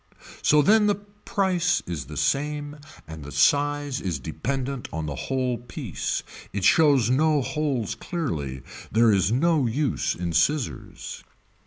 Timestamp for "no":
7.11-7.43, 9.31-9.67